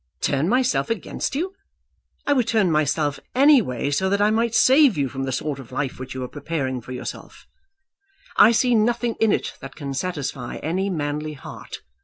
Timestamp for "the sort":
5.25-5.59